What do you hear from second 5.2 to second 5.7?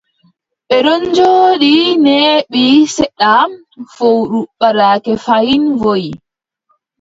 fayin,